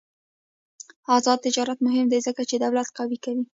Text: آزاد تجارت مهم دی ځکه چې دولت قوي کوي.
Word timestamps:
آزاد 1.15 1.39
تجارت 1.45 1.77
مهم 1.85 2.05
دی 2.11 2.19
ځکه 2.27 2.41
چې 2.49 2.55
دولت 2.63 2.87
قوي 2.97 3.17
کوي. 3.25 3.43